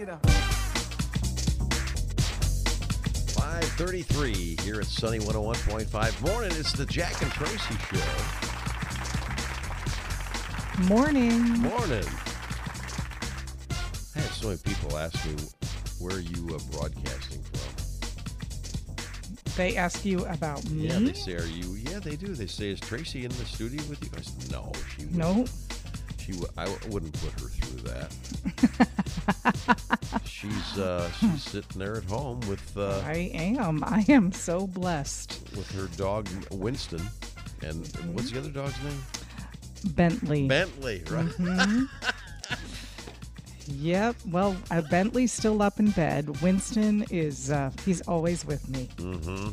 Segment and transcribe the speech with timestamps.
[0.00, 0.24] Get up.
[3.36, 6.22] 533 here at Sunny 101.5.
[6.22, 8.00] Morning, it's the Jack and Tracy Show.
[10.84, 11.38] Morning.
[11.60, 12.06] Morning.
[14.16, 15.34] I had so many people ask me
[15.98, 17.60] where are you uh, broadcasting from.
[19.58, 20.86] They ask you about me.
[20.88, 22.28] Yeah, they say, "Are you?" Yeah, they do.
[22.28, 25.44] They say, "Is Tracy in the studio with you?" I said, "No, she would- no.
[26.20, 28.12] She, w- I w- wouldn't put her through that.
[30.24, 33.82] she's uh, she's sitting there at home with uh, I am.
[33.84, 35.40] I am so blessed.
[35.56, 37.02] with her dog Winston,
[37.62, 39.02] and what's the other dog's name?
[39.94, 40.46] Bentley.
[40.46, 41.26] Bentley, right?
[41.26, 41.84] Mm-hmm.
[43.72, 44.16] Yep.
[44.26, 46.42] Well, uh, Bentley's still up in bed.
[46.42, 47.52] Winston is.
[47.52, 48.88] Uh, he's always with me.
[48.96, 49.50] Mm-hmm.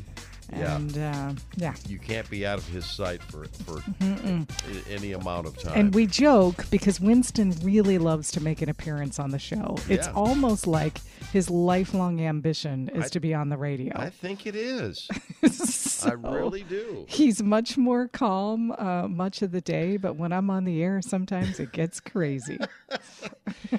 [0.52, 0.76] Yeah.
[0.78, 1.74] And uh, yeah.
[1.88, 4.46] You can't be out of his sight for for a-
[4.90, 5.74] any amount of time.
[5.78, 9.76] And we joke because Winston really loves to make an appearance on the show.
[9.90, 10.14] It's Yeah.
[10.14, 11.00] almost like
[11.34, 13.94] his lifelong ambition is I- to be on the radio.
[13.98, 15.08] I think it is.
[15.48, 17.06] So- I really do.
[17.08, 21.02] He's much more calm uh, much of the day, but when I'm on the air,
[21.02, 22.60] sometimes it gets crazy.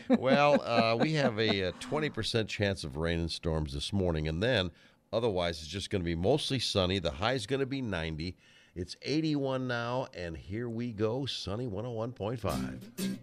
[0.08, 4.42] Well, uh, we have a, uh 20% chance of rain and storms this morning, and
[4.42, 4.70] then
[5.12, 6.98] otherwise it's just going to be mostly sunny.
[6.98, 8.36] The high is going to be 90.
[8.74, 11.26] It's 81 now, and here we go.
[11.26, 13.18] Sunny 101.5.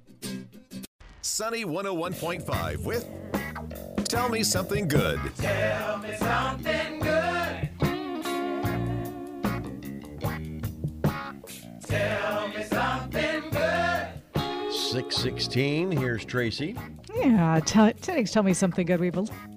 [1.22, 3.08] Sunny 101.5 with
[4.08, 5.20] Tell Me Something Good.
[5.38, 7.36] Tell me something good.
[14.96, 15.92] 616.
[15.92, 16.78] Here's Tracy.
[17.14, 19.02] Yeah, tell, tell, tell me something good.
[19.02, 19.55] We have a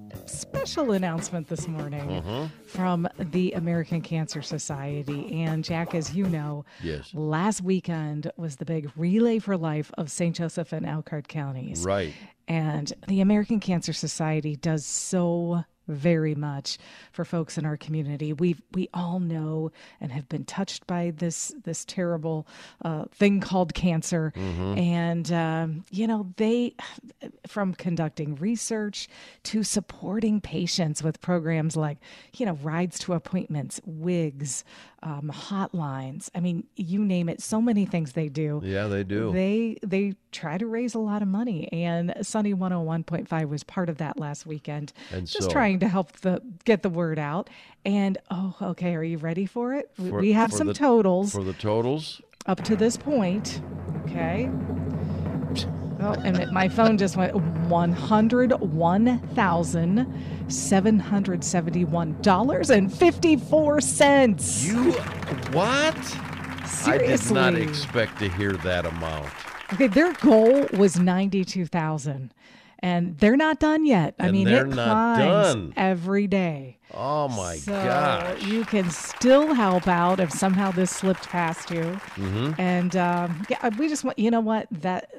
[0.69, 2.45] special announcement this morning mm-hmm.
[2.67, 5.43] from the American Cancer Society.
[5.43, 7.11] And Jack, as you know, Yes.
[7.15, 10.37] last weekend was the big Relay for Life of St.
[10.37, 11.85] Joseph and Elkhart counties.
[11.85, 12.13] Right.
[12.49, 16.79] And the American Cancer Society does so very much
[17.13, 18.33] for folks in our community.
[18.33, 22.47] We we all know and have been touched by this this terrible
[22.85, 26.75] uh, thing called cancer, and um, you know they
[27.47, 29.09] from conducting research
[29.45, 31.99] to supporting patients with programs like
[32.37, 34.65] you know rides to appointments, wigs,
[35.03, 36.29] um, hotlines.
[36.35, 37.41] I mean, you name it.
[37.41, 38.61] So many things they do.
[38.63, 39.33] Yeah, they do.
[39.33, 43.97] They they try to raise a lot of money, and Sunny 101.5 was part of
[43.99, 44.93] that last weekend.
[45.11, 47.49] And just so- trying to help the get the word out.
[47.85, 49.91] And oh, okay, are you ready for it?
[49.99, 53.61] We- For- we have some the- totals For the totals, up to this point.
[54.05, 54.51] Okay.
[56.01, 57.35] Oh, and my phone just went
[57.69, 60.07] one hundred one thousand
[60.49, 64.65] seven hundred seventy one dollars and fifty four cents.
[64.65, 64.93] you
[65.53, 65.97] what?
[66.67, 67.39] Seriously.
[67.39, 69.29] I did not expect to hear that amount.
[69.73, 72.33] Okay, their goal was ninety-two thousand,
[72.81, 74.15] and they're not done yet.
[74.19, 75.19] I And mean, it climbs
[75.55, 75.73] done.
[75.77, 76.79] every day.
[76.95, 78.43] Oh my so gosh.
[78.45, 81.83] you can still help out if somehow this slipped past you.
[82.17, 82.59] Mm-hmm.
[82.59, 85.11] And um, yeah, we just want you know what that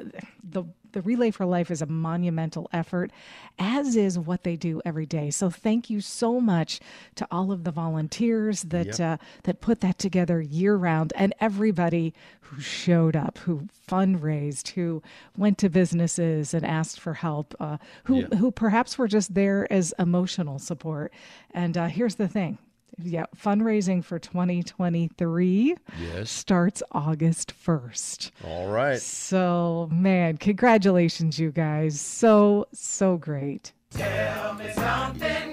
[0.44, 3.12] the the Relay for Life is a monumental effort,
[3.58, 5.30] as is what they do every day.
[5.30, 6.80] So thank you so much
[7.16, 9.00] to all of the volunteers that Yep.
[9.00, 15.02] uh, that put that together year round, and everybody who showed up, who fundraised, who
[15.38, 19.94] went to businesses and asked for help, uh, who who perhaps were just there as
[20.00, 21.12] emotional support.
[21.54, 22.58] And uh, here's the thing.
[22.98, 26.30] Yeah, fundraising for 2023 Yes.
[26.30, 28.32] starts August 1st.
[28.44, 29.00] All right.
[29.00, 32.00] So, man, congratulations, you guys.
[32.00, 33.74] So, so great.
[33.92, 35.49] Sunny,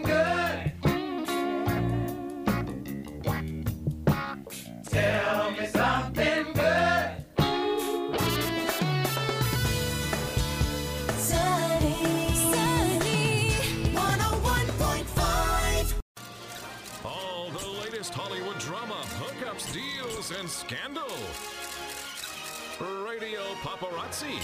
[23.76, 24.40] Paparazzi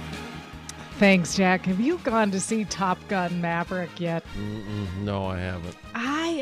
[0.98, 1.64] Thanks, Jack.
[1.64, 4.22] Have you gone to see Top Gun Maverick yet?
[4.36, 5.76] Mm-mm, no, I haven't.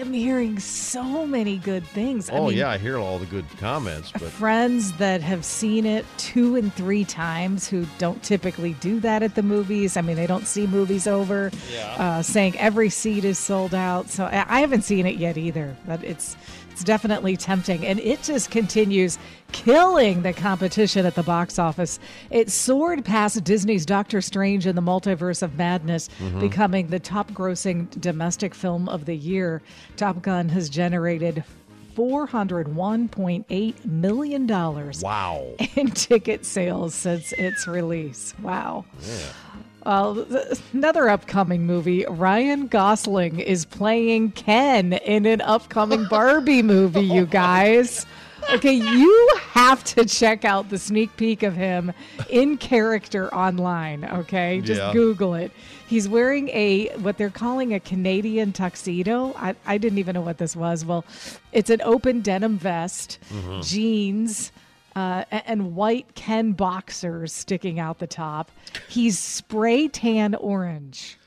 [0.03, 2.29] I am hearing so many good things.
[2.29, 5.87] I Oh, mean, yeah, I hear all the good comments, but friends that have seen
[5.87, 9.97] it two and three times who don't typically do that at the movies.
[9.97, 11.95] I mean, they don't see movies over, Yeah.
[12.19, 14.11] uh, saying every seat is sold out.
[14.11, 16.35] So I I haven't seen it yet either, but it's
[16.73, 19.19] it's definitely tempting, and it just continues
[19.53, 22.01] killing the competition at the box office.
[22.31, 26.41] It soared past Disney's Doctor Strange in the Multiverse of Madness, mm-hmm.
[26.41, 29.61] becoming the top-grossing domestic film of the year.
[29.99, 31.45] Top Gun has generated
[31.95, 35.47] $401.8 million Wow.
[35.77, 38.35] in ticket sales since its release.
[38.41, 38.87] Wow.
[39.85, 42.05] Well, th- another upcoming movie.
[42.09, 48.07] Ryan Gosling is playing Ken in an upcoming Barbie movie, you guys.
[48.55, 51.93] Okay, you have to check out the sneak peek of him
[52.29, 54.61] in character online, okay?
[54.61, 54.93] Just Yeah.
[54.93, 55.53] Google it.
[55.87, 59.33] He's wearing a what they're calling a Canadian tuxedo.
[59.37, 60.85] I, I didn't even know what this was.
[60.85, 61.05] Well,
[61.53, 63.61] it's an open denim vest, mm-hmm.
[63.61, 64.51] jeans,
[64.97, 68.51] uh, and white Ken boxers sticking out the top.
[68.89, 71.19] He's spray tan orange,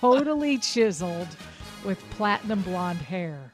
[0.00, 1.28] totally chiseled
[1.84, 3.52] with platinum blonde hair.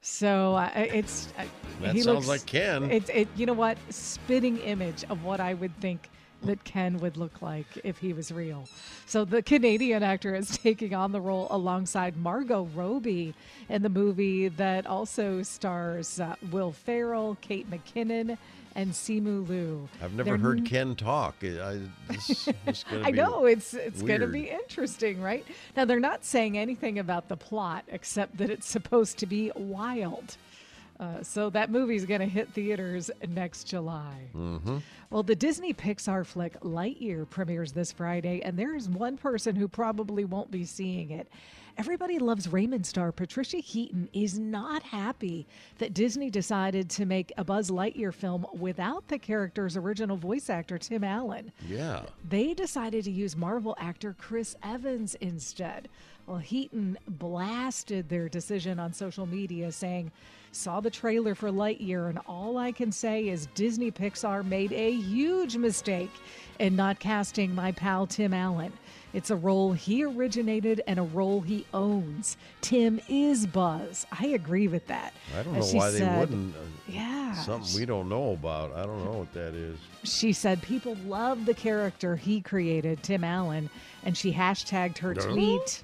[0.00, 1.44] So uh, it's uh,
[1.80, 2.90] That he sounds looks, like Ken.
[2.90, 3.28] It's it.
[3.36, 3.78] You know what?
[3.90, 6.10] Spitting image of what I would think
[6.42, 8.68] that Ken would look like if he was real.
[9.06, 13.34] So the Canadian actor is taking on the role alongside Margot Robbie
[13.68, 18.38] in the movie that also stars uh, Will Ferrell, Kate McKinnon,
[18.74, 19.88] and Simu Liu.
[20.02, 21.36] I've never They're heard Ken talk.
[21.42, 25.44] I, this, this gonna I know it's it's going to be interesting, right?
[25.76, 30.36] Now they're not saying anything about the plot except that it's supposed to be wild.
[31.00, 34.28] Uh, so that movie's going to hit theaters next July.
[34.34, 34.78] Mm-hmm.
[35.10, 39.66] Well, the Disney Pixar flick Lightyear premieres this Friday, and there is one person who
[39.68, 41.28] probably won't be seeing it.
[41.78, 45.46] Everybody loves Raymond star Patricia Heaton is not happy
[45.78, 50.76] that Disney decided to make a Buzz Lightyear film without the character's original voice actor
[50.76, 52.02] Tim Allen Yeah.
[52.28, 55.88] they decided to use Marvel actor Chris Evans instead.
[56.26, 60.12] Well, Heaton blasted their decision on social media, saying,
[60.54, 64.92] Saw the trailer for Lightyear, and all I can say is Disney Pixar made a
[64.92, 66.10] huge mistake
[66.58, 68.72] in not casting my pal Tim Allen.
[69.14, 72.36] It's a role he originated and a role he owns.
[72.60, 74.06] Tim is Buzz.
[74.12, 75.14] I agree with that.
[75.38, 76.54] I don't know why they said- wouldn't.
[76.54, 77.32] uh, Yeah.
[77.34, 78.74] Something we don't know about.
[78.76, 79.78] I don't know what that is.
[80.04, 83.70] she said people love the character he created, Tim Allen,
[84.04, 85.82] and she hashtagged her tweet.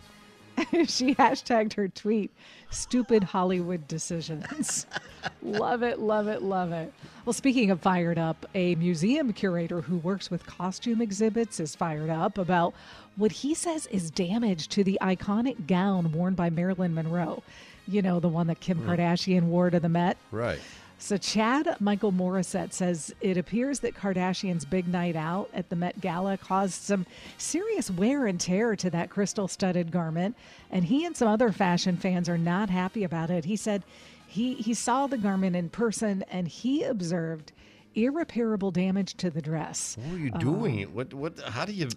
[0.87, 2.31] she hashtagged her tweet,
[2.71, 4.87] stupid Hollywood decisions.
[5.43, 6.93] love it, love it, love it.
[7.25, 12.11] Well, speaking of fired up, a museum curator who works with costume exhibits is fired
[12.11, 12.75] up about
[13.17, 17.43] what he says is damage to the iconic gown worn by Marilyn Monroe.
[17.87, 18.89] You know, the one that Kim hmm.
[18.89, 20.17] Kardashian wore to the Met.
[20.31, 20.61] Right.
[21.00, 26.00] So, Chad Michael Morissette says it appears that Kardashian's big night out at the Met
[26.00, 27.06] Gala caused some
[27.39, 30.37] serious wear and tear to that crystal studded garment.
[30.71, 33.45] And he and some other fashion fans are not happy about it.
[33.45, 33.85] He said
[34.27, 37.53] he, he saw the garment in person and he observed
[37.95, 39.97] irreparable damage to the dress.
[40.03, 40.87] What are you doing?
[40.87, 41.15] Um, what?
[41.15, 41.41] What?
[41.41, 41.89] How do you?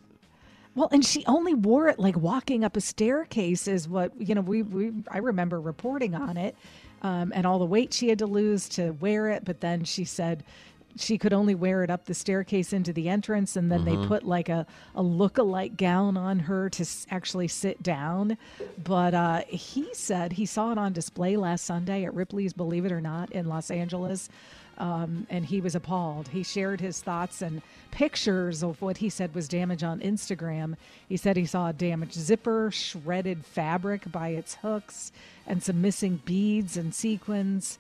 [0.76, 4.42] Well, and she only wore it like walking up a staircase, is what you know.
[4.42, 6.56] We, we I remember reporting on it,
[7.02, 9.44] um, and all the weight she had to lose to wear it.
[9.46, 10.44] But then she said
[10.98, 14.24] she could only wear it up the staircase into the entrance, and then they put
[14.26, 18.38] like a a look-alike gown on her to s- actually sit down.
[18.84, 22.92] But uh, he said he saw it on display last Sunday at Ripley's Believe It
[22.92, 24.28] or Not in Los Angeles
[24.78, 26.30] um, and he was appalled.
[26.30, 30.76] He shared his thoughts and pictures of what he said was damage on Instagram.
[31.08, 35.12] He said he saw a damaged zipper, shredded fabric by its hooks,
[35.46, 37.78] and some missing beads and sequins.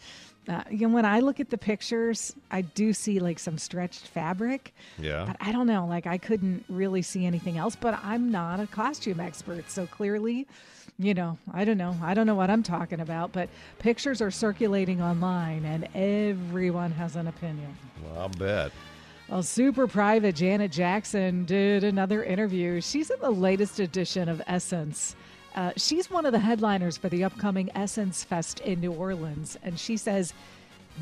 [0.47, 4.07] Uh, you know, when I look at the pictures, I do see like some stretched
[4.07, 4.73] fabric.
[4.97, 5.25] Yeah.
[5.27, 5.85] But I don't know.
[5.85, 7.75] Like I couldn't really see anything else.
[7.75, 10.47] But I'm not a costume expert, so clearly,
[10.97, 11.95] you know, I don't know.
[12.01, 13.31] I don't know what I'm talking about.
[13.31, 17.75] But pictures are circulating online, and everyone has an opinion.
[18.03, 18.71] Well, I'll bet.
[19.29, 22.81] Well, super private Janet Jackson did another interview.
[22.81, 25.15] She's in the latest edition of Essence.
[25.55, 29.57] Uh, she's one of the headliners for the upcoming Essence Fest in New Orleans.
[29.63, 30.33] And she says,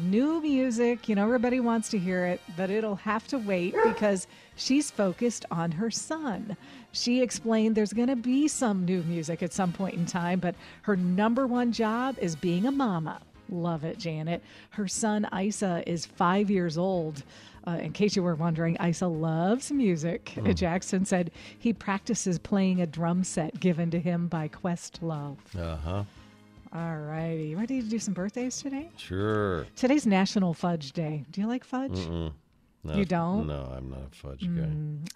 [0.03, 4.27] new music, you know, everybody wants to hear it, but it'll have to wait because
[4.55, 6.55] she's focused on her son.
[6.91, 10.55] She explained there's going to be some new music at some point in time, but
[10.83, 13.21] her number one job is being a mama.
[13.49, 14.43] Love it, Janet.
[14.71, 17.23] Her son Eissa is five years old.
[17.67, 20.33] Uh, in case you were wondering, Eissa loves music.
[20.55, 25.37] Jackson said he practices playing a drum set given to him by Questlove.
[25.57, 26.03] Uh huh.
[26.73, 27.55] All righty.
[27.55, 28.89] Ready to do some birthdays today?
[28.95, 29.65] Sure.
[29.75, 31.25] Today's National Fudge Day.
[31.31, 31.91] Do you like fudge?
[31.93, 32.31] Mm-mm.
[32.83, 33.47] No, You don't?
[33.47, 34.69] No, I'm not a fudge guy.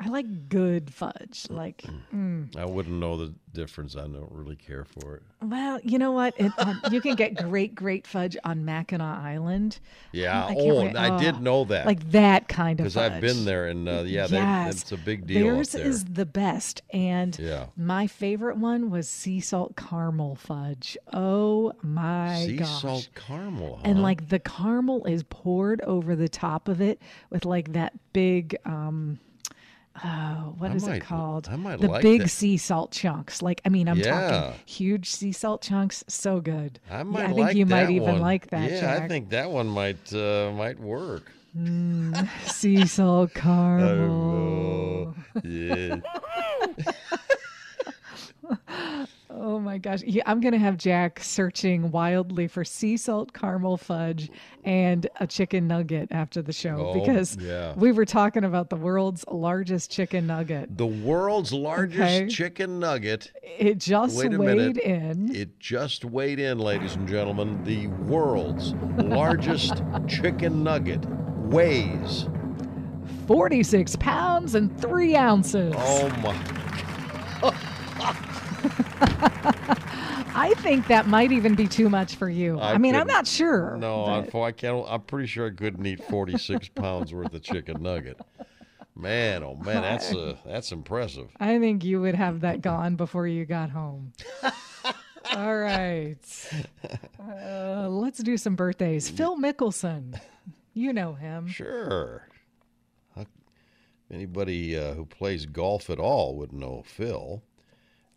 [0.06, 1.46] I like good fudge.
[1.50, 1.84] Like,
[2.14, 3.96] mm, I wouldn't know the difference.
[3.96, 5.24] I don't really care for it.
[5.42, 6.34] Well, you know what?
[6.38, 9.80] It, um, you can get great, great fudge on Mackinac Island.
[10.12, 10.46] Yeah.
[10.46, 11.86] I can't oh, I did oh, know that.
[11.86, 12.98] Like that kind of because.
[12.98, 14.82] I've been there, and uh, yeah, they, yes.
[14.82, 15.44] it's a big deal.
[15.44, 15.86] Theirs there.
[15.86, 16.82] is the best.
[16.92, 17.68] And Yeah.
[17.78, 20.98] my favorite one was sea salt caramel fudge.
[21.12, 22.68] Oh my sea gosh.
[22.68, 23.80] Sea salt caramel.
[23.84, 28.56] and like the caramel is poured over the top of it with like that big
[28.66, 29.20] um
[30.04, 31.48] oh, what I is might- it called?
[31.52, 32.30] I might the like big that.
[32.30, 33.42] sea salt chunks.
[33.42, 34.12] Like I mean, I'm Yeah.
[34.32, 36.04] talking huge sea salt chunks.
[36.08, 36.80] So good.
[36.90, 38.22] I Yeah, might I think like you might that even one.
[38.22, 38.72] like that.
[38.72, 39.02] Yeah, Jack.
[39.04, 41.32] I think that one might uh, might work.
[42.46, 45.14] sea salt caramel.
[45.36, 45.98] Oh, yeah.
[49.84, 50.02] Gosh.
[50.04, 54.32] Yeah, I'm going to have Jack searching wildly for sea salt caramel fudge
[54.64, 57.74] and a chicken nugget after the show Oh, because yeah.
[57.76, 60.78] we were talking about the world's largest chicken nugget.
[60.78, 62.28] The world's largest Okay.
[62.30, 63.32] chicken nugget.
[63.44, 64.78] It just Wait a weighed minute.
[64.78, 65.36] in.
[65.36, 67.62] It just weighed in, ladies and gentlemen.
[67.66, 72.26] The world's largest chicken nugget weighs.
[73.28, 75.74] 46 pounds and three ounces.
[75.78, 77.54] Oh my!
[80.36, 82.60] I think that might even be too much for you.
[82.60, 83.78] I I, mean, I'm couldn't- sure.
[83.78, 84.86] No, but- I, I can't.
[84.88, 88.20] I'm pretty sure I couldn't eat 46 pounds worth of chicken nugget.
[88.96, 91.30] Man, oh man, that's uh, that's impressive.
[91.40, 94.14] I think you would have that gone before you got home.
[95.36, 96.18] All right.
[97.20, 99.10] Uh, let's do some birthdays.
[99.10, 100.20] Phil Mickelson.
[100.76, 101.48] You know him.
[101.48, 102.28] Sure.
[104.12, 107.42] Anybody uh, who plays golf at all would know Phil.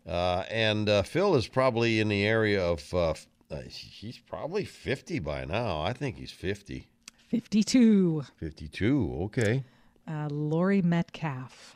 [0.07, 3.13] Uh, and uh, Phil is probably in the area of uh,
[3.51, 5.81] uh, he's probably 50 by now.
[5.81, 6.87] I think he's 50.
[7.29, 8.23] 52.
[8.37, 9.63] 52, okay.
[10.07, 11.75] Uh, Laurie Metcalf.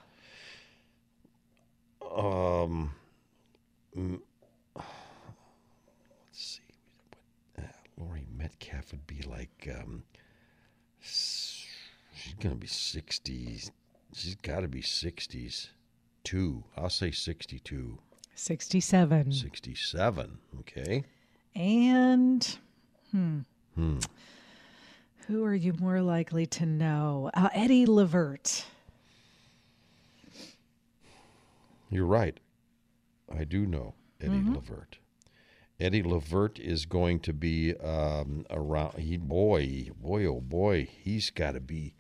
[2.16, 2.94] Um,
[3.98, 4.20] mm,
[4.76, 4.86] let's
[6.32, 6.62] see.
[7.56, 10.04] What, uh, Laurie Metcalf would be like, um,
[11.02, 11.66] she's
[12.40, 13.72] going to be 60s.
[14.14, 15.68] She's got to be 60s.
[16.24, 16.64] Two.
[16.78, 17.98] I'll say 62.
[18.42, 19.32] 67.
[19.34, 20.38] 67.
[20.62, 21.04] Okay.
[21.54, 22.58] And,
[23.12, 23.42] hmm.
[25.28, 27.30] Who are you more likely to know?
[27.36, 28.66] Uh, Eddie Levert.
[31.92, 32.40] You're right.
[33.32, 34.98] I do know Eddie Levert.
[35.80, 38.98] Eddie Levert is going to be um, around.
[38.98, 41.94] He boy, boy, oh boy, he's got to be.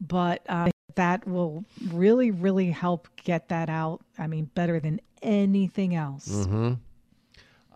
[0.00, 4.00] but uh, that will really, really help get that out.
[4.18, 6.28] I mean, better than anything else.
[6.28, 6.74] Mm-hmm.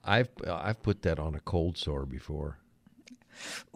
[0.04, 2.58] I've I've put that on a cold sore before.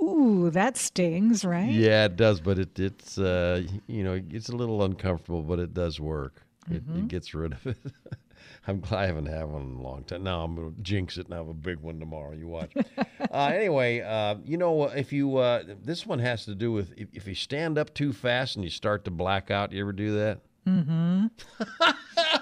[0.01, 1.71] Ooh, that stings, right?
[1.71, 5.73] Yeah, it does, but it it's uh, you know it's a little uncomfortable, but it
[5.73, 6.43] does work.
[6.71, 7.77] It, it gets rid of it.
[8.69, 10.25] I'm glad I haven't had one in a long time.
[10.25, 12.33] Now I'm gonna jinx it and have a big one tomorrow.
[12.33, 12.73] You watch.
[13.31, 17.09] uh, anyway, uh, you know if you uh, this one has to do with if,
[17.13, 19.73] if you stand up too fast and you start to black out.
[19.73, 20.41] You ever do that?
[20.67, 21.27] Mm-hmm.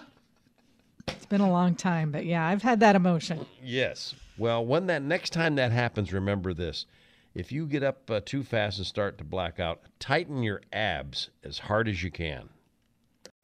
[1.06, 3.46] It's been a long time, but yeah, I've had that emotion.
[3.62, 4.14] Yes.
[4.36, 6.86] Well, when that next time that happens, remember this:
[7.34, 11.30] if you get up uh, too fast and start to black out, tighten your abs
[11.42, 12.50] as hard as you can.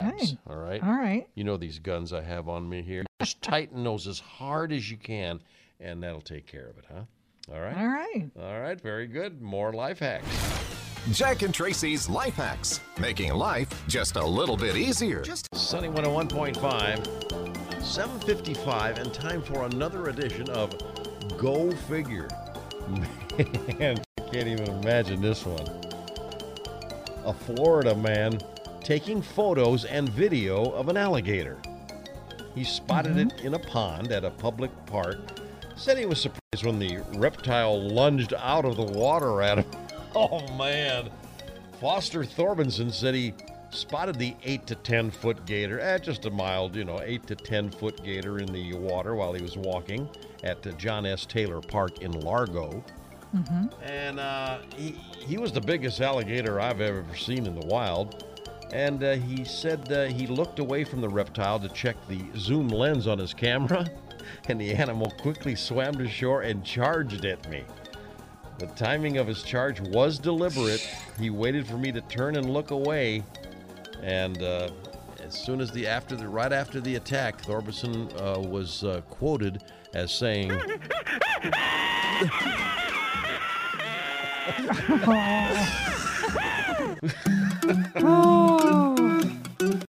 [0.00, 0.82] Hey, All right.
[0.82, 1.28] all right.
[1.34, 3.04] You know these guns I have on me here.
[3.20, 5.40] Just tighten those as hard as you can,
[5.78, 7.02] and that'll take care of it, huh?
[7.52, 7.76] All right.
[7.76, 8.30] All right.
[8.40, 8.80] All right.
[8.80, 9.42] Very good.
[9.42, 10.26] More life hacks.
[11.12, 15.22] Jack and Tracy's Life Hacks, making life just a little bit easier.
[15.22, 16.54] Just Sunny 101.5.
[17.80, 20.74] 7:55 and time for another edition of
[21.38, 22.28] Go Figure.
[23.78, 25.66] Man, I can't even imagine this one.
[27.24, 28.38] A Florida man
[28.90, 31.56] taking photos and video of an alligator.
[32.56, 35.20] He spotted it in a pond at a public park.
[35.76, 39.66] Said he was surprised when the reptile lunged out of the water at him.
[40.12, 41.08] Oh man.
[41.80, 43.32] Foster Thorbenson said he
[43.70, 47.36] spotted the 8 to 10 foot gator, eh, just a mild, you know, 8 to
[47.36, 50.08] 10 foot gator in the water while he was walking
[50.42, 51.26] at John S.
[51.26, 52.82] Taylor Park in Largo.
[53.84, 58.24] And uh, he, he was the biggest alligator I've ever seen in the wild.
[58.72, 62.68] And uh, he said uh, he looked away from the reptile to check the zoom
[62.68, 63.86] lens on his camera,
[64.48, 67.64] and the animal quickly swam to shore and charged at me.
[68.58, 70.86] The timing of his charge was deliberate.
[71.18, 73.24] He waited for me to turn and look away,
[74.02, 74.68] and uh,
[75.24, 79.62] as soon as the after the right after the attack, Thorbison uh, was uh, quoted
[79.94, 80.52] as saying,
[87.96, 88.36] Oh,